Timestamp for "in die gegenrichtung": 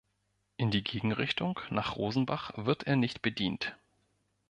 0.57-1.59